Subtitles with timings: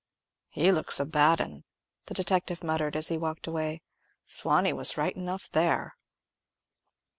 [0.49, 1.63] "He looks a bad 'un,"
[2.07, 3.83] the detective muttered, as he walked away;
[4.25, 5.93] "Sawney was right enough there."